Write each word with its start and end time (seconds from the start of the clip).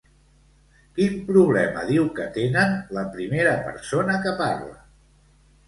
Quin 0.99 1.19
problema 1.27 1.83
diu 1.91 2.09
que 2.21 2.25
tenen 2.39 2.75
la 2.99 3.05
primera 3.19 3.55
persona 3.69 4.19
que 4.27 4.37
parla? 4.43 4.77